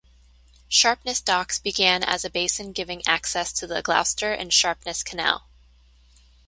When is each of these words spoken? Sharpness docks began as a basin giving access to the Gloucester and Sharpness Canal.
Sharpness 0.67 1.21
docks 1.21 1.59
began 1.59 2.03
as 2.03 2.25
a 2.25 2.29
basin 2.31 2.71
giving 2.71 3.03
access 3.05 3.53
to 3.53 3.67
the 3.67 3.83
Gloucester 3.83 4.33
and 4.33 4.51
Sharpness 4.51 5.03
Canal. 5.03 5.45